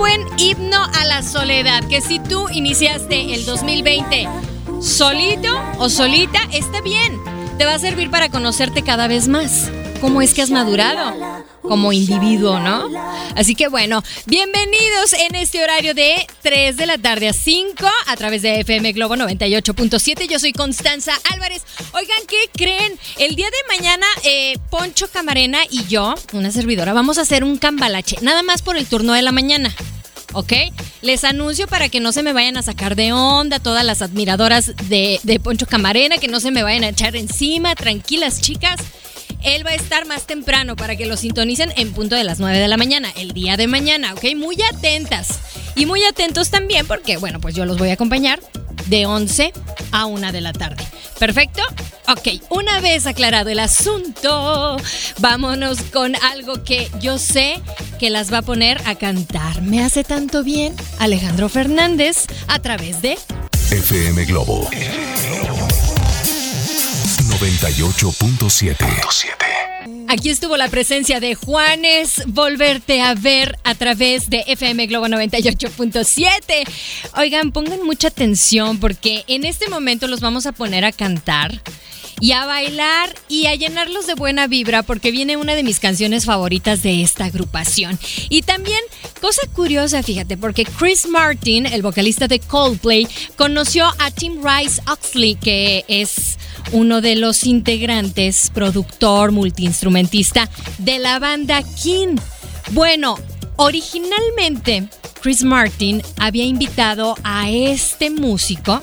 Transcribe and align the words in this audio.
Buen 0.00 0.26
himno 0.38 0.82
a 0.82 1.04
la 1.04 1.22
soledad, 1.22 1.84
que 1.84 2.00
si 2.00 2.20
tú 2.20 2.48
iniciaste 2.48 3.34
el 3.34 3.44
2020 3.44 4.26
solito 4.80 5.48
o 5.78 5.90
solita, 5.90 6.40
está 6.54 6.80
bien, 6.80 7.20
te 7.58 7.66
va 7.66 7.74
a 7.74 7.78
servir 7.78 8.10
para 8.10 8.30
conocerte 8.30 8.82
cada 8.82 9.08
vez 9.08 9.28
más. 9.28 9.70
¿Cómo 10.00 10.22
es 10.22 10.32
que 10.32 10.40
has 10.40 10.50
madurado? 10.50 11.44
Como 11.60 11.92
individuo, 11.92 12.58
¿no? 12.58 12.88
Así 13.36 13.54
que 13.54 13.68
bueno, 13.68 14.02
bienvenidos 14.26 15.12
en 15.12 15.34
este 15.34 15.62
horario 15.62 15.92
de 15.92 16.26
3 16.42 16.76
de 16.76 16.86
la 16.86 16.96
tarde 16.96 17.28
a 17.28 17.32
5 17.34 17.86
a 18.06 18.16
través 18.16 18.40
de 18.40 18.60
FM 18.60 18.92
Globo 18.92 19.14
98.7. 19.16 20.26
Yo 20.26 20.38
soy 20.38 20.52
Constanza 20.52 21.12
Álvarez. 21.32 21.62
Oigan, 21.92 22.26
¿qué 22.26 22.48
creen? 22.56 22.98
El 23.18 23.36
día 23.36 23.48
de 23.50 23.76
mañana, 23.76 24.06
eh, 24.24 24.58
Poncho 24.70 25.06
Camarena 25.08 25.58
y 25.70 25.84
yo, 25.84 26.14
una 26.32 26.50
servidora, 26.50 26.94
vamos 26.94 27.18
a 27.18 27.22
hacer 27.22 27.44
un 27.44 27.58
cambalache, 27.58 28.16
nada 28.22 28.42
más 28.42 28.62
por 28.62 28.78
el 28.78 28.86
turno 28.86 29.12
de 29.12 29.22
la 29.22 29.32
mañana. 29.32 29.74
¿ok? 30.32 30.52
Les 31.02 31.24
anuncio 31.24 31.66
para 31.66 31.88
que 31.88 32.00
no 32.00 32.12
se 32.12 32.22
me 32.22 32.32
vayan 32.32 32.56
a 32.56 32.62
sacar 32.62 32.96
de 32.96 33.12
onda 33.12 33.58
todas 33.58 33.84
las 33.84 34.00
admiradoras 34.00 34.72
de, 34.88 35.20
de, 35.24 35.40
Poncho 35.40 35.66
Camarena, 35.66 36.18
que 36.18 36.28
no 36.28 36.40
se 36.40 36.50
me 36.50 36.62
vayan 36.62 36.84
a 36.84 36.88
echar 36.88 37.16
encima, 37.16 37.74
tranquilas 37.74 38.40
chicas. 38.40 38.80
Él 39.42 39.66
va 39.66 39.70
a 39.70 39.74
estar 39.74 40.06
más 40.06 40.26
temprano 40.26 40.76
para 40.76 40.96
que 40.96 41.06
lo 41.06 41.16
sintonicen 41.16 41.72
en 41.76 41.92
punto 41.92 42.16
de 42.16 42.24
las 42.24 42.40
9 42.40 42.58
de 42.58 42.68
la 42.68 42.76
mañana, 42.76 43.10
el 43.16 43.32
día 43.32 43.56
de 43.56 43.66
mañana, 43.66 44.14
¿ok? 44.14 44.34
Muy 44.36 44.56
atentas. 44.62 45.40
Y 45.74 45.86
muy 45.86 46.04
atentos 46.04 46.50
también 46.50 46.86
porque, 46.86 47.16
bueno, 47.16 47.40
pues 47.40 47.54
yo 47.54 47.64
los 47.64 47.78
voy 47.78 47.90
a 47.90 47.94
acompañar 47.94 48.40
de 48.86 49.06
11 49.06 49.52
a 49.92 50.06
1 50.06 50.32
de 50.32 50.40
la 50.40 50.52
tarde. 50.52 50.84
¿Perfecto? 51.18 51.62
Ok, 52.08 52.42
una 52.50 52.80
vez 52.80 53.06
aclarado 53.06 53.50
el 53.50 53.60
asunto, 53.60 54.76
vámonos 55.18 55.82
con 55.92 56.16
algo 56.16 56.64
que 56.64 56.90
yo 57.00 57.18
sé 57.18 57.60
que 57.98 58.10
las 58.10 58.32
va 58.32 58.38
a 58.38 58.42
poner 58.42 58.80
a 58.86 58.94
cantar. 58.96 59.62
Me 59.62 59.84
hace 59.84 60.02
tanto 60.02 60.42
bien 60.42 60.74
Alejandro 60.98 61.48
Fernández 61.48 62.26
a 62.48 62.58
través 62.58 63.00
de 63.02 63.18
FM 63.70 64.24
Globo 64.24 64.68
98.7. 67.40 68.76
Aquí 70.08 70.28
estuvo 70.28 70.58
la 70.58 70.68
presencia 70.68 71.20
de 71.20 71.34
Juanes, 71.34 72.22
volverte 72.26 73.00
a 73.00 73.14
ver 73.14 73.58
a 73.64 73.74
través 73.74 74.28
de 74.28 74.44
FM 74.46 74.86
Globo 74.88 75.06
98.7. 75.06 76.28
Oigan, 77.16 77.50
pongan 77.52 77.82
mucha 77.82 78.08
atención 78.08 78.78
porque 78.78 79.24
en 79.26 79.46
este 79.46 79.70
momento 79.70 80.06
los 80.06 80.20
vamos 80.20 80.44
a 80.44 80.52
poner 80.52 80.84
a 80.84 80.92
cantar 80.92 81.62
y 82.20 82.32
a 82.32 82.46
bailar 82.46 83.14
y 83.28 83.46
a 83.46 83.54
llenarlos 83.54 84.06
de 84.06 84.14
buena 84.14 84.46
vibra 84.46 84.82
porque 84.82 85.10
viene 85.10 85.36
una 85.36 85.54
de 85.54 85.62
mis 85.62 85.80
canciones 85.80 86.24
favoritas 86.26 86.82
de 86.82 87.02
esta 87.02 87.24
agrupación. 87.24 87.98
Y 88.28 88.42
también, 88.42 88.80
cosa 89.20 89.42
curiosa, 89.54 90.02
fíjate, 90.02 90.36
porque 90.36 90.64
Chris 90.64 91.06
Martin, 91.06 91.66
el 91.66 91.82
vocalista 91.82 92.28
de 92.28 92.38
Coldplay, 92.40 93.08
conoció 93.36 93.86
a 93.98 94.10
Tim 94.10 94.42
Rice 94.42 94.82
Oxley, 94.90 95.34
que 95.36 95.84
es 95.88 96.38
uno 96.72 97.00
de 97.00 97.16
los 97.16 97.44
integrantes, 97.44 98.50
productor, 98.52 99.32
multiinstrumentista 99.32 100.48
de 100.78 100.98
la 100.98 101.18
banda 101.18 101.62
King. 101.82 102.16
Bueno, 102.72 103.18
originalmente 103.56 104.88
Chris 105.20 105.42
Martin 105.42 106.02
había 106.18 106.44
invitado 106.44 107.16
a 107.22 107.50
este 107.50 108.10
músico 108.10 108.82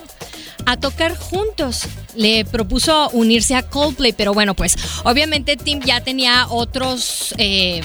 a 0.66 0.78
tocar 0.78 1.16
juntos. 1.16 1.84
Le 2.18 2.46
propuso 2.46 3.10
unirse 3.12 3.56
a 3.56 3.64
Coldplay, 3.64 4.12
pero 4.12 4.34
bueno, 4.34 4.56
pues 4.56 4.76
obviamente 5.04 5.56
Tim 5.56 5.82
ya 5.82 6.02
tenía 6.02 6.48
otros... 6.50 7.34
Eh, 7.38 7.82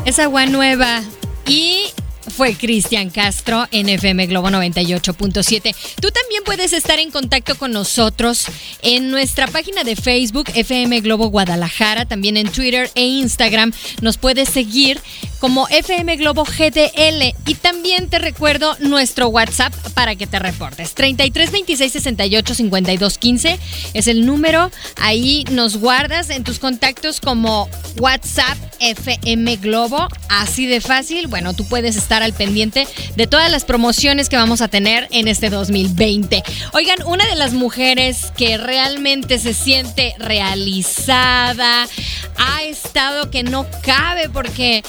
Es 0.05 0.19
agua 0.19 0.47
nueva 0.47 1.03
y 1.47 1.85
fue 2.31 2.55
Cristian 2.55 3.11
Castro 3.11 3.67
en 3.71 3.89
FM 3.89 4.27
Globo 4.27 4.49
98.7. 4.49 5.75
Tú 6.01 6.11
también 6.11 6.43
puedes 6.45 6.73
estar 6.73 6.99
en 6.99 7.11
contacto 7.11 7.57
con 7.57 7.73
nosotros 7.73 8.47
en 8.83 9.11
nuestra 9.11 9.47
página 9.47 9.85
de 9.85 9.97
Facebook 9.97 10.47
FM 10.55 11.01
Globo 11.01 11.27
Guadalajara, 11.27 12.07
también 12.07 12.37
en 12.37 12.51
Twitter 12.51 12.91
e 12.95 13.05
Instagram. 13.05 13.73
Nos 14.01 14.17
puedes 14.17 14.49
seguir 14.49 15.01
como 15.41 15.67
FM 15.69 16.17
Globo 16.17 16.45
GDL 16.45 17.35
y 17.47 17.55
también 17.55 18.09
te 18.09 18.19
recuerdo 18.19 18.77
nuestro 18.81 19.29
WhatsApp 19.29 19.73
para 19.95 20.15
que 20.15 20.27
te 20.27 20.39
reportes. 20.39 20.95
33 20.95 21.51
26 21.51 21.93
68 21.93 22.55
52 22.55 23.19
15 23.19 23.59
es 23.95 24.07
el 24.07 24.27
número. 24.27 24.71
Ahí 24.97 25.45
nos 25.51 25.79
guardas 25.79 26.31
en 26.31 26.45
tus 26.45 26.59
contactos 26.59 27.21
como 27.21 27.69
WhatsApp 27.99 28.59
FM 28.81 29.57
Globo. 29.57 30.09
Así 30.29 30.67
de 30.67 30.81
fácil. 30.81 31.27
Bueno, 31.27 31.55
tú 31.55 31.67
puedes 31.67 31.97
estar 31.97 32.23
al 32.23 32.35
pendiente 32.35 32.87
de 33.17 33.27
todas 33.27 33.51
las 33.51 33.65
promociones 33.65 34.29
que 34.29 34.37
vamos 34.37 34.61
a 34.61 34.69
tener 34.69 35.09
en 35.11 35.27
este 35.27 35.51
2020. 35.51 36.43
Oigan, 36.73 36.99
una 37.07 37.27
de 37.27 37.37
las 37.37 37.53
mujeres 37.53 38.33
que 38.37 38.59
realmente 38.59 39.39
se 39.39 39.55
siente 39.55 40.15
realizada 40.19 41.89
ha 42.37 42.63
estado 42.63 43.31
que 43.31 43.43
no 43.43 43.67
cabe 43.83 44.29
porque 44.29 44.83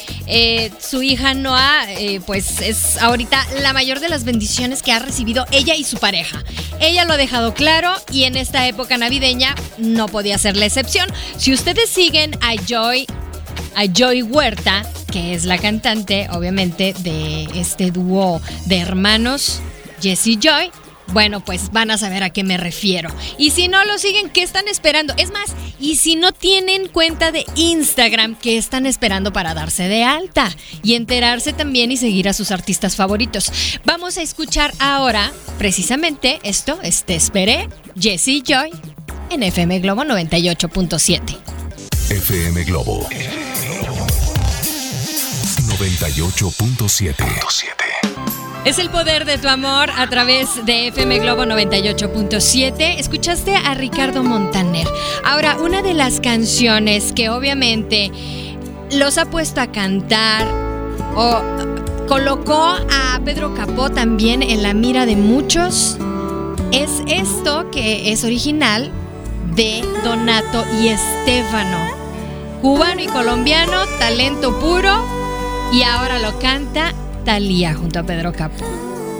su 0.79 1.03
hija 1.03 1.33
Noah, 1.33 1.85
eh, 1.89 2.21
pues 2.25 2.61
es 2.61 2.97
ahorita 2.97 3.45
la 3.61 3.73
mayor 3.73 3.99
de 3.99 4.09
las 4.09 4.23
bendiciones 4.23 4.81
que 4.81 4.91
ha 4.91 4.99
recibido 4.99 5.45
ella 5.51 5.75
y 5.75 5.83
su 5.83 5.97
pareja. 5.97 6.43
Ella 6.79 7.05
lo 7.05 7.13
ha 7.13 7.17
dejado 7.17 7.53
claro 7.53 7.93
y 8.11 8.23
en 8.23 8.37
esta 8.37 8.67
época 8.67 8.97
navideña 8.97 9.55
no 9.77 10.07
podía 10.07 10.37
ser 10.37 10.57
la 10.57 10.65
excepción. 10.65 11.09
Si 11.37 11.53
ustedes 11.53 11.89
siguen 11.89 12.37
a 12.41 12.55
Joy 12.55 13.07
a 13.75 13.85
Joy 13.85 14.21
Huerta, 14.23 14.83
que 15.11 15.33
es 15.33 15.45
la 15.45 15.57
cantante, 15.57 16.27
obviamente, 16.31 16.93
de 16.99 17.43
este 17.55 17.91
dúo 17.91 18.41
de 18.65 18.79
hermanos, 18.79 19.61
Jesse 20.01 20.37
Joy. 20.39 20.71
Bueno, 21.13 21.43
pues 21.43 21.71
van 21.71 21.91
a 21.91 21.97
saber 21.97 22.23
a 22.23 22.29
qué 22.29 22.43
me 22.43 22.57
refiero. 22.57 23.09
Y 23.37 23.51
si 23.51 23.67
no 23.67 23.83
lo 23.85 23.97
siguen, 23.97 24.29
¿qué 24.29 24.43
están 24.43 24.67
esperando? 24.67 25.13
Es 25.17 25.31
más, 25.31 25.51
y 25.79 25.97
si 25.97 26.15
no 26.15 26.31
tienen 26.31 26.87
cuenta 26.87 27.31
de 27.31 27.45
Instagram, 27.55 28.35
¿qué 28.35 28.57
están 28.57 28.85
esperando 28.85 29.33
para 29.33 29.53
darse 29.53 29.87
de 29.87 30.03
alta? 30.03 30.49
Y 30.83 30.95
enterarse 30.95 31.53
también 31.53 31.91
y 31.91 31.97
seguir 31.97 32.29
a 32.29 32.33
sus 32.33 32.51
artistas 32.51 32.95
favoritos. 32.95 33.51
Vamos 33.85 34.17
a 34.17 34.21
escuchar 34.21 34.73
ahora, 34.79 35.31
precisamente 35.57 36.39
esto, 36.43 36.79
este 36.83 37.15
esperé, 37.15 37.69
Jesse 37.99 38.43
Joy, 38.43 38.71
en 39.29 39.43
FM 39.43 39.79
Globo 39.79 40.03
98.7. 40.03 41.37
FM 42.09 42.63
Globo 42.63 43.07
98.7. 45.77 47.90
Es 48.63 48.77
el 48.77 48.91
poder 48.91 49.25
de 49.25 49.39
tu 49.39 49.47
amor 49.47 49.89
a 49.97 50.07
través 50.07 50.63
de 50.67 50.89
FM 50.89 51.17
Globo 51.17 51.45
98.7. 51.45 52.99
Escuchaste 52.99 53.55
a 53.55 53.73
Ricardo 53.73 54.23
Montaner. 54.23 54.87
Ahora, 55.25 55.57
una 55.57 55.81
de 55.81 55.95
las 55.95 56.19
canciones 56.19 57.11
que 57.11 57.29
obviamente 57.29 58.11
los 58.91 59.17
ha 59.17 59.25
puesto 59.25 59.61
a 59.61 59.71
cantar 59.71 60.47
o 61.15 61.41
colocó 62.07 62.63
a 62.63 63.19
Pedro 63.25 63.55
Capó 63.55 63.89
también 63.89 64.43
en 64.43 64.61
la 64.61 64.75
mira 64.75 65.07
de 65.07 65.15
muchos. 65.15 65.97
Es 66.71 67.01
esto 67.07 67.71
que 67.71 68.11
es 68.11 68.23
original 68.23 68.91
de 69.55 69.83
Donato 70.03 70.65
y 70.79 70.89
Estefano. 70.89 71.79
Cubano 72.61 73.01
y 73.01 73.07
colombiano, 73.07 73.87
talento 73.97 74.59
puro. 74.59 75.03
Y 75.73 75.81
ahora 75.81 76.19
lo 76.19 76.37
canta 76.37 76.93
Talía 77.25 77.73
junto 77.75 77.99
a 77.99 78.03
Pedro 78.03 78.33
Capó. 78.33 78.65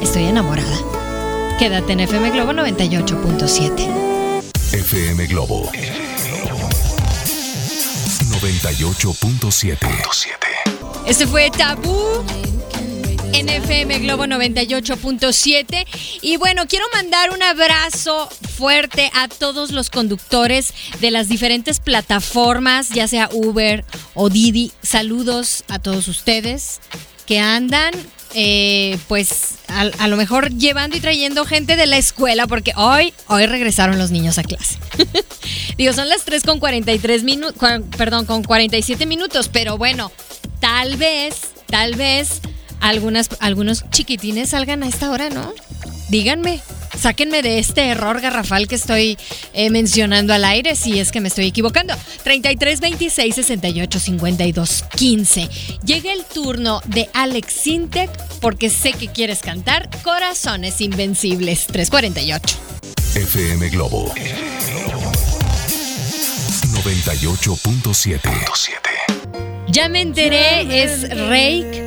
Estoy 0.01 0.23
enamorada. 0.23 0.77
Quédate 1.59 1.93
en 1.93 1.99
FM 1.99 2.31
Globo 2.31 2.51
98.7. 2.53 4.41
FM 4.73 5.27
Globo 5.27 5.69
98.7. 8.31 9.77
Este 11.05 11.27
fue 11.27 11.51
Tabú 11.51 12.25
en 13.33 13.49
FM 13.49 13.99
Globo 13.99 14.25
98.7. 14.25 15.85
Y 16.21 16.37
bueno, 16.37 16.65
quiero 16.67 16.85
mandar 16.93 17.29
un 17.29 17.43
abrazo 17.43 18.27
fuerte 18.57 19.11
a 19.13 19.27
todos 19.27 19.71
los 19.71 19.91
conductores 19.91 20.73
de 20.99 21.11
las 21.11 21.29
diferentes 21.29 21.79
plataformas, 21.79 22.89
ya 22.89 23.07
sea 23.07 23.29
Uber 23.31 23.85
o 24.15 24.29
Didi. 24.29 24.71
Saludos 24.81 25.63
a 25.67 25.77
todos 25.77 26.07
ustedes 26.07 26.79
que 27.25 27.39
andan 27.39 27.93
eh, 28.33 28.97
pues 29.07 29.55
a, 29.67 30.07
lo 30.07 30.15
mejor 30.15 30.51
llevando 30.51 30.95
y 30.95 31.01
trayendo 31.01 31.45
gente 31.45 31.75
de 31.75 31.85
la 31.85 31.97
escuela, 31.97 32.47
porque 32.47 32.71
hoy, 32.75 33.13
hoy 33.27 33.45
regresaron 33.45 33.97
los 33.97 34.11
niños 34.11 34.37
a 34.37 34.43
clase. 34.43 34.77
Digo, 35.77 35.91
son 35.93 36.07
las 36.07 36.23
3 36.23 36.43
con 36.43 36.59
43 36.59 37.23
minutos, 37.23 37.55
perdón, 37.97 38.25
con 38.25 38.43
47 38.43 39.05
minutos, 39.05 39.49
pero 39.49 39.77
bueno, 39.77 40.11
tal 40.59 40.95
vez, 40.95 41.35
tal 41.67 41.95
vez 41.95 42.41
algunas, 42.79 43.29
algunos 43.39 43.89
chiquitines 43.89 44.49
salgan 44.49 44.83
a 44.83 44.87
esta 44.87 45.11
hora, 45.11 45.29
¿no? 45.29 45.53
Díganme, 46.09 46.61
sáquenme 46.97 47.41
de 47.41 47.59
este 47.59 47.87
error 47.87 48.21
garrafal 48.21 48.67
que 48.67 48.75
estoy 48.75 49.17
eh, 49.53 49.69
mencionando 49.69 50.33
al 50.33 50.45
aire, 50.45 50.75
si 50.75 50.99
es 50.99 51.11
que 51.11 51.21
me 51.21 51.27
estoy 51.27 51.47
equivocando. 51.47 51.93
33 52.23 52.79
26 52.79 53.35
68 53.35 53.99
52 53.99 54.83
15. 54.95 55.49
Llega 55.85 56.13
el 56.13 56.23
turno 56.25 56.81
de 56.85 57.09
Alex 57.13 57.53
Sintek 57.53 58.09
porque 58.39 58.69
sé 58.69 58.93
que 58.93 59.07
quieres 59.07 59.39
cantar 59.39 59.89
Corazones 60.03 60.81
Invencibles 60.81 61.67
348. 61.67 62.57
FM 63.15 63.69
Globo 63.69 64.13
98.7. 66.83 68.19
Ya 69.67 69.87
me 69.89 70.01
enteré, 70.01 70.83
es 70.83 71.09
Rake. 71.09 71.80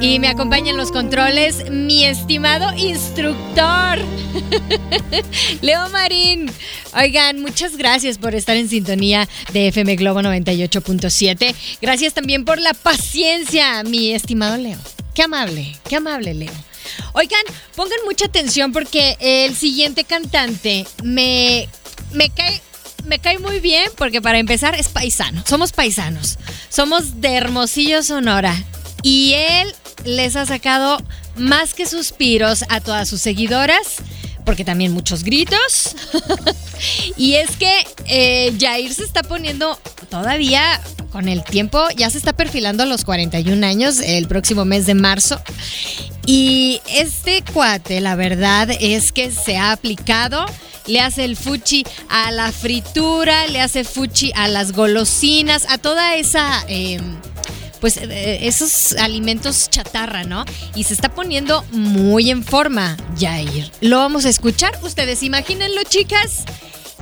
Y 0.00 0.18
me 0.20 0.28
acompaña 0.28 0.70
en 0.70 0.76
los 0.76 0.92
controles 0.92 1.70
mi 1.70 2.04
estimado 2.04 2.76
instructor, 2.76 3.98
Leo 5.62 5.88
Marín. 5.88 6.50
Oigan, 6.94 7.40
muchas 7.40 7.76
gracias 7.76 8.18
por 8.18 8.34
estar 8.34 8.56
en 8.56 8.68
sintonía 8.68 9.26
de 9.52 9.68
FM 9.68 9.96
Globo 9.96 10.20
98.7. 10.20 11.54
Gracias 11.80 12.12
también 12.12 12.44
por 12.44 12.60
la 12.60 12.74
paciencia, 12.74 13.82
mi 13.84 14.12
estimado 14.12 14.58
Leo. 14.58 14.78
Qué 15.14 15.22
amable, 15.22 15.74
qué 15.88 15.96
amable, 15.96 16.34
Leo. 16.34 16.52
Oigan, 17.14 17.42
pongan 17.74 17.98
mucha 18.04 18.26
atención 18.26 18.72
porque 18.72 19.16
el 19.18 19.56
siguiente 19.56 20.04
cantante 20.04 20.86
me, 21.02 21.68
me 22.12 22.28
cae 22.30 22.60
me 23.06 23.18
cae 23.20 23.38
muy 23.38 23.60
bien 23.60 23.88
porque 23.96 24.20
para 24.20 24.38
empezar 24.38 24.74
es 24.74 24.88
paisano. 24.88 25.42
Somos 25.46 25.72
paisanos. 25.72 26.38
Somos 26.68 27.20
de 27.20 27.34
Hermosillo, 27.34 28.02
Sonora. 28.02 28.54
Y 29.02 29.34
él 29.34 29.74
les 30.04 30.36
ha 30.36 30.46
sacado 30.46 30.98
más 31.36 31.74
que 31.74 31.86
suspiros 31.86 32.64
a 32.68 32.80
todas 32.80 33.08
sus 33.08 33.20
seguidoras, 33.20 33.96
porque 34.44 34.64
también 34.64 34.92
muchos 34.92 35.24
gritos. 35.24 35.96
y 37.16 37.34
es 37.34 37.56
que 37.56 37.72
eh, 38.06 38.54
Jair 38.58 38.92
se 38.94 39.04
está 39.04 39.22
poniendo 39.22 39.78
todavía 40.08 40.80
con 41.10 41.28
el 41.28 41.42
tiempo, 41.44 41.88
ya 41.96 42.10
se 42.10 42.18
está 42.18 42.32
perfilando 42.32 42.82
a 42.82 42.86
los 42.86 43.04
41 43.04 43.66
años 43.66 44.00
el 44.00 44.28
próximo 44.28 44.64
mes 44.64 44.86
de 44.86 44.94
marzo. 44.94 45.40
Y 46.26 46.80
este 46.88 47.42
cuate, 47.52 48.00
la 48.00 48.16
verdad 48.16 48.68
es 48.80 49.12
que 49.12 49.30
se 49.30 49.56
ha 49.56 49.72
aplicado 49.72 50.44
le 50.86 51.00
hace 51.00 51.24
el 51.24 51.36
fuchi 51.36 51.84
a 52.08 52.30
la 52.30 52.52
fritura, 52.52 53.46
le 53.48 53.60
hace 53.60 53.84
fuchi 53.84 54.32
a 54.34 54.48
las 54.48 54.72
golosinas, 54.72 55.66
a 55.68 55.78
toda 55.78 56.16
esa... 56.16 56.64
Eh, 56.68 57.00
pues 57.86 58.00
esos 58.02 58.98
alimentos 58.98 59.70
chatarra, 59.70 60.24
¿no? 60.24 60.44
Y 60.74 60.82
se 60.82 60.92
está 60.92 61.08
poniendo 61.08 61.62
muy 61.70 62.32
en 62.32 62.42
forma, 62.42 62.96
Jair. 63.16 63.70
Lo 63.80 63.98
vamos 63.98 64.24
a 64.24 64.28
escuchar, 64.28 64.76
ustedes 64.82 65.22
imagínenlo, 65.22 65.84
chicas. 65.84 66.46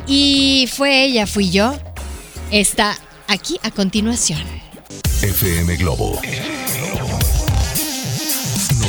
Y 0.07 0.69
fue 0.77 1.05
ella, 1.05 1.27
fui 1.27 1.51
yo. 1.51 1.75
Está 2.51 2.99
aquí 3.29 3.59
a 3.63 3.71
continuación. 3.71 4.43
FM 5.23 5.77
Globo 5.77 6.21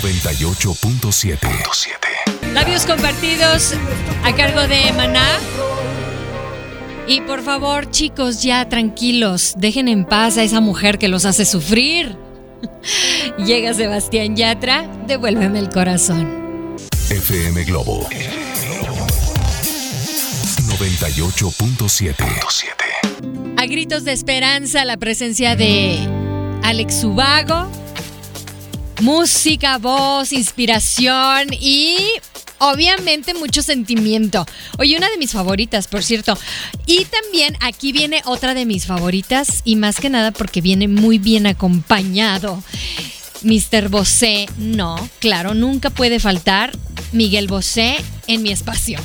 98.7. 0.02 1.40
Labios 2.52 2.86
compartidos 2.86 3.72
a 4.26 4.36
cargo 4.36 4.68
de 4.68 4.92
Maná. 4.92 5.40
Y 7.08 7.22
por 7.22 7.44
favor, 7.44 7.92
chicos, 7.92 8.42
ya 8.42 8.68
tranquilos, 8.68 9.54
dejen 9.58 9.88
en 9.88 10.06
paz 10.06 10.38
a 10.38 10.44
esa 10.44 10.60
mujer 10.60 10.98
que 10.98 11.08
los 11.08 11.26
hace 11.26 11.46
sufrir. 11.46 12.18
Llega 13.38 13.74
Sebastián 13.74 14.36
Yatra, 14.36 14.88
devuélveme 15.08 15.60
el 15.60 15.70
corazón. 15.70 16.46
FM 17.10 17.64
Globo 17.66 18.08
98.7. 20.80 22.16
A 23.58 23.66
gritos 23.66 24.04
de 24.04 24.12
esperanza, 24.12 24.84
la 24.84 24.98
presencia 24.98 25.56
de 25.56 25.98
Alex 26.64 27.04
Ubago. 27.04 27.70
Música, 29.02 29.78
voz, 29.78 30.34
inspiración 30.34 31.48
y 31.52 31.98
obviamente 32.60 33.34
mucho 33.34 33.62
sentimiento. 33.62 34.46
Oye, 34.78 34.98
una 34.98 35.10
de 35.10 35.18
mis 35.18 35.32
favoritas, 35.32 35.88
por 35.88 36.04
cierto. 36.04 36.38
Y 36.86 37.06
también 37.06 37.58
aquí 37.62 37.92
viene 37.92 38.22
otra 38.26 38.54
de 38.54 38.66
mis 38.66 38.86
favoritas 38.86 39.62
y 39.64 39.76
más 39.76 40.00
que 40.00 40.10
nada 40.10 40.32
porque 40.32 40.62
viene 40.62 40.88
muy 40.88 41.18
bien 41.18 41.48
acompañado. 41.48 42.64
Mr. 43.44 43.90
Bosé, 43.90 44.48
no, 44.58 45.10
claro, 45.20 45.54
nunca 45.54 45.90
puede 45.90 46.20
faltar 46.20 46.72
Miguel 47.12 47.48
Bosé 47.48 47.98
en 48.28 48.42
mi 48.42 48.52
espacio. 48.52 49.00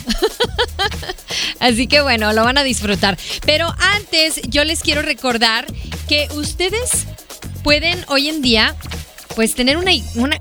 Así 1.61 1.87
que 1.87 2.01
bueno, 2.01 2.33
lo 2.33 2.45
van 2.45 2.59
a 2.59 2.65
disfrutar. 2.65 3.19
Pero 3.45 3.75
antes 3.79 4.41
yo 4.49 4.65
les 4.65 4.81
quiero 4.81 5.03
recordar 5.03 5.67
que 6.09 6.29
ustedes 6.35 7.07
pueden 7.63 8.03
hoy 8.09 8.29
en 8.29 8.41
día 8.41 8.75
pues 9.35 9.55
tener 9.55 9.77
una, 9.77 9.93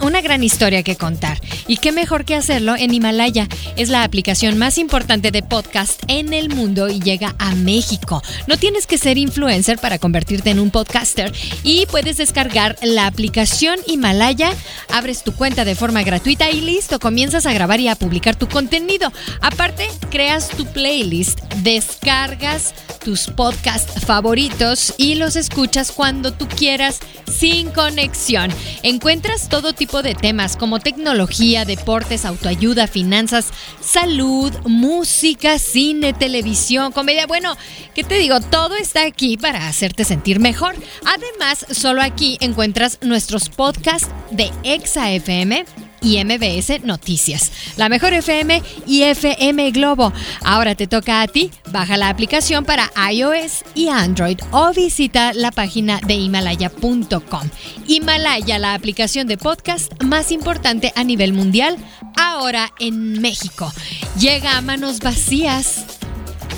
una, 0.01 0.21
gran 0.21 0.43
historia 0.43 0.83
que 0.83 0.95
contar. 0.95 1.39
Y 1.67 1.77
qué 1.77 1.91
mejor 1.91 2.25
que 2.25 2.35
hacerlo 2.35 2.75
en 2.75 2.93
Himalaya. 2.93 3.47
Es 3.75 3.89
la 3.89 4.03
aplicación 4.03 4.57
más 4.57 4.77
importante 4.77 5.31
de 5.31 5.43
podcast 5.43 6.01
en 6.07 6.33
el 6.33 6.49
mundo 6.49 6.89
y 6.89 6.99
llega 6.99 7.35
a 7.39 7.55
México. 7.55 8.21
No 8.47 8.57
tienes 8.57 8.87
que 8.87 8.97
ser 8.97 9.17
influencer 9.17 9.77
para 9.79 9.99
convertirte 9.99 10.49
en 10.49 10.59
un 10.59 10.71
podcaster 10.71 11.31
y 11.63 11.85
puedes 11.87 12.17
descargar 12.17 12.75
la 12.81 13.07
aplicación 13.07 13.79
Himalaya, 13.87 14.51
abres 14.91 15.23
tu 15.23 15.33
cuenta 15.33 15.65
de 15.65 15.75
forma 15.75 16.03
gratuita 16.03 16.49
y 16.49 16.61
listo, 16.61 16.99
comienzas 16.99 17.45
a 17.45 17.53
grabar 17.53 17.79
y 17.79 17.87
a 17.87 17.95
publicar 17.95 18.35
tu 18.35 18.47
contenido. 18.47 19.11
Aparte, 19.41 19.87
creas 20.09 20.49
tu 20.49 20.65
playlist, 20.65 21.39
descargas 21.57 22.73
tus 23.03 23.27
podcasts 23.27 24.05
favoritos 24.05 24.93
y 24.97 25.15
los 25.15 25.35
escuchas 25.35 25.91
cuando 25.91 26.33
tú 26.33 26.47
quieras 26.47 26.99
sin 27.31 27.69
conexión. 27.71 28.51
Encuentras 28.83 29.49
todo 29.49 29.73
tipo 29.73 30.01
de 30.01 30.15
temas 30.15 30.55
como 30.55 30.79
tecnología, 30.79 31.65
deportes, 31.65 32.25
autoayuda, 32.25 32.87
finanzas, 32.87 33.47
salud, 33.81 34.53
música, 34.65 35.59
cine, 35.59 36.13
televisión, 36.13 36.91
comedia. 36.91 37.27
Bueno, 37.27 37.57
¿qué 37.93 38.03
te 38.03 38.15
digo? 38.15 38.39
Todo 38.39 38.75
está 38.75 39.05
aquí 39.05 39.37
para 39.37 39.67
hacerte 39.67 40.05
sentir 40.05 40.39
mejor. 40.39 40.75
Además, 41.05 41.65
solo 41.71 42.01
aquí 42.01 42.37
encuentras 42.41 42.99
nuestros 43.01 43.49
podcasts 43.49 44.09
de 44.31 44.51
Exa 44.63 45.11
FM 45.11 45.65
y 46.01 46.23
MBS 46.23 46.83
Noticias. 46.83 47.51
La 47.77 47.89
mejor 47.89 48.13
FM 48.13 48.61
y 48.87 49.03
FM 49.03 49.71
Globo. 49.71 50.13
Ahora 50.43 50.75
te 50.75 50.87
toca 50.87 51.21
a 51.21 51.27
ti. 51.27 51.51
Baja 51.71 51.97
la 51.97 52.09
aplicación 52.09 52.65
para 52.65 52.91
iOS 53.11 53.63
y 53.75 53.87
Android 53.87 54.39
o 54.51 54.71
visita 54.73 55.33
la 55.33 55.51
página 55.51 55.99
de 56.05 56.15
himalaya.com. 56.15 57.49
Himalaya, 57.87 58.59
la 58.59 58.73
aplicación 58.73 59.27
de 59.27 59.37
podcast 59.37 59.91
más 60.03 60.31
importante 60.31 60.93
a 60.95 61.03
nivel 61.03 61.33
mundial, 61.33 61.77
ahora 62.17 62.71
en 62.79 63.21
México. 63.21 63.71
Llega 64.19 64.57
a 64.57 64.61
manos 64.61 64.99
vacías. 64.99 65.85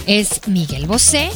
Es 0.07 0.47
Miguel 0.47 0.87
Bosé. 0.87 1.29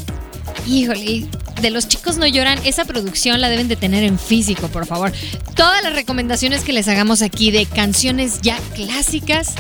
Híjole, 0.68 1.28
de 1.62 1.70
Los 1.70 1.88
Chicos 1.88 2.18
No 2.18 2.28
Lloran, 2.28 2.60
esa 2.66 2.86
producción 2.86 3.42
la 3.42 3.50
deben 3.50 3.68
de 3.68 3.76
tener 3.76 4.04
en 4.04 4.20
físico, 4.20 4.68
por 4.68 4.86
favor. 4.86 5.12
Todas 5.56 5.84
las 5.84 5.94
recomendaciones 5.94 6.64
que 6.64 6.74
les 6.74 6.88
hagamos 6.88 7.22
aquí 7.22 7.52
de 7.52 7.66
canciones 7.66 8.42
ya 8.42 8.58
clásicas, 8.74 9.54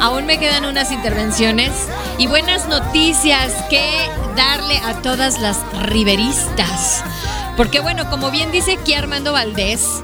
aún 0.00 0.26
me 0.26 0.38
quedan 0.38 0.64
unas 0.64 0.90
intervenciones 0.90 1.70
y 2.18 2.26
buenas 2.26 2.68
noticias 2.68 3.52
que 3.70 3.88
darle 4.36 4.78
a 4.78 5.02
todas 5.02 5.40
las 5.40 5.58
riveristas. 5.84 7.04
Porque 7.56 7.78
bueno, 7.78 8.10
como 8.10 8.32
bien 8.32 8.50
dice 8.50 8.72
aquí 8.72 8.94
Armando 8.94 9.32
Valdés 9.32 10.02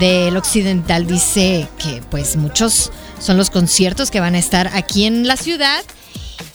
del 0.00 0.36
Occidental, 0.36 1.06
dice 1.06 1.68
que 1.78 2.02
pues 2.10 2.36
muchos 2.36 2.90
son 3.20 3.36
los 3.36 3.50
conciertos 3.50 4.10
que 4.10 4.20
van 4.20 4.34
a 4.34 4.38
estar 4.38 4.70
aquí 4.74 5.06
en 5.06 5.28
la 5.28 5.36
ciudad. 5.36 5.84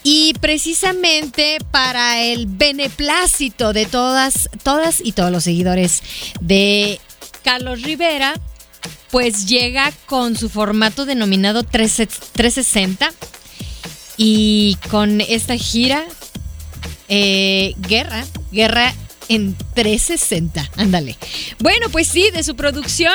Y 0.04 0.34
precisamente 0.42 1.60
para 1.70 2.22
el 2.22 2.48
beneplácito 2.48 3.72
de 3.74 3.86
todas, 3.86 4.50
todas 4.64 5.00
y 5.04 5.12
todos 5.12 5.32
los 5.32 5.44
seguidores 5.44 6.02
de 6.40 7.00
Carlos 7.44 7.84
Rivera, 7.84 8.34
pues 9.12 9.46
llega 9.46 9.92
con 10.08 10.36
su 10.36 10.50
formato 10.50 11.06
denominado 11.06 11.64
360 11.64 13.12
y 14.18 14.78
con 14.90 15.22
esta 15.22 15.56
gira 15.56 16.04
eh, 17.10 17.74
Guerra, 17.78 18.26
Guerra 18.52 18.94
en 19.28 19.56
360, 19.76 20.70
ándale. 20.78 21.18
Bueno, 21.60 21.90
pues 21.90 22.08
sí, 22.08 22.30
de 22.32 22.44
su 22.44 22.56
producción 22.56 23.14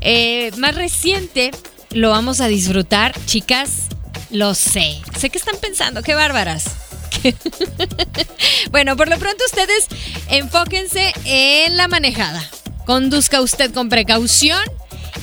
eh, 0.00 0.50
más 0.56 0.74
reciente 0.74 1.50
lo 1.90 2.10
vamos 2.10 2.40
a 2.40 2.48
disfrutar, 2.48 3.14
chicas. 3.26 3.88
Lo 4.32 4.54
sé. 4.54 5.00
Sé 5.18 5.30
que 5.30 5.38
están 5.38 5.56
pensando, 5.60 6.02
qué 6.02 6.14
bárbaras. 6.14 6.64
bueno, 8.70 8.96
por 8.96 9.08
lo 9.08 9.18
pronto 9.18 9.44
ustedes 9.44 9.86
enfóquense 10.28 11.12
en 11.24 11.76
la 11.76 11.86
manejada. 11.86 12.42
Conduzca 12.86 13.42
usted 13.42 13.72
con 13.72 13.90
precaución 13.90 14.62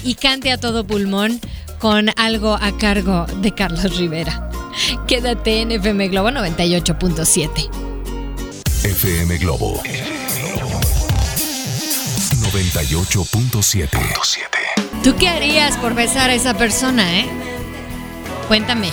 y 0.03 0.15
cante 0.15 0.51
a 0.51 0.57
todo 0.57 0.85
pulmón 0.85 1.41
con 1.79 2.11
algo 2.17 2.53
a 2.53 2.77
cargo 2.77 3.25
de 3.41 3.53
Carlos 3.53 3.97
Rivera. 3.97 4.49
Quédate 5.07 5.61
en 5.61 5.71
FM 5.71 6.09
Globo 6.09 6.29
98.7. 6.29 7.69
FM 8.83 9.37
Globo 9.39 9.81
98.7 12.53 13.89
¿Tú 15.03 15.15
qué 15.17 15.27
harías 15.27 15.75
por 15.77 15.95
besar 15.95 16.29
a 16.29 16.33
esa 16.33 16.53
persona, 16.55 17.19
eh? 17.19 17.58
Cuéntame. 18.49 18.89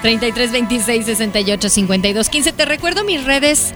33 0.00 0.50
26 0.50 1.04
68 1.04 1.68
52 1.68 2.28
15. 2.30 2.52
Te 2.52 2.64
recuerdo 2.64 3.04
mis 3.04 3.22
redes. 3.22 3.74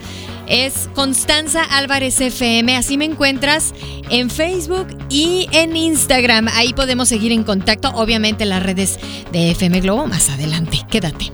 Es 0.48 0.88
Constanza 0.94 1.62
Álvarez 1.62 2.18
FM. 2.18 2.74
Así 2.76 2.96
me 2.96 3.04
encuentras 3.04 3.74
en 4.08 4.30
Facebook 4.30 4.86
y 5.10 5.50
en 5.52 5.76
Instagram. 5.76 6.48
Ahí 6.54 6.72
podemos 6.72 7.10
seguir 7.10 7.30
en 7.30 7.44
contacto. 7.44 7.90
Obviamente 7.90 8.46
las 8.46 8.62
redes 8.62 8.98
de 9.32 9.50
FM 9.50 9.80
Globo 9.80 10.06
más 10.06 10.30
adelante. 10.30 10.78
Quédate. 10.90 11.30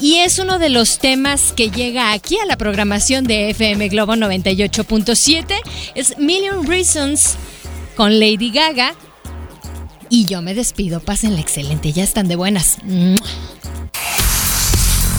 Y 0.00 0.16
es 0.16 0.38
uno 0.38 0.58
de 0.58 0.70
los 0.70 0.98
temas 0.98 1.52
que 1.52 1.70
llega 1.70 2.12
aquí 2.12 2.38
a 2.38 2.46
la 2.46 2.56
programación 2.56 3.24
de 3.24 3.50
FM 3.50 3.88
Globo 3.88 4.14
98.7. 4.14 5.54
Es 5.94 6.18
Million 6.18 6.66
Reasons 6.66 7.36
con 7.94 8.18
Lady 8.18 8.50
Gaga. 8.50 8.94
Y 10.08 10.26
yo 10.26 10.42
me 10.42 10.54
despido. 10.54 11.00
Pásenla 11.00 11.40
excelente. 11.40 11.92
Ya 11.92 12.04
están 12.04 12.28
de 12.28 12.36
buenas. 12.36 12.78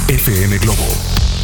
FM 0.09 0.57
Globo 0.59 1.12